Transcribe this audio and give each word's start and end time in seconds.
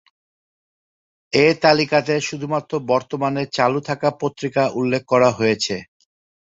এই 1.33 1.53
তালিকাতে 1.63 2.13
শুধুমাত্র 2.21 2.71
বর্তমানে 2.91 3.43
চালু 3.57 3.79
থাকা 3.89 4.09
পত্রিকা 4.21 4.63
উল্লেখ 4.79 5.03
করা 5.11 5.29
হয়েছে। 5.37 5.75